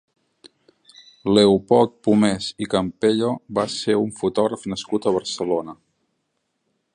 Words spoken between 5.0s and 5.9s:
a Barcelona.